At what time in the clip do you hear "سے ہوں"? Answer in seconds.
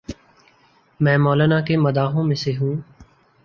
2.35-2.75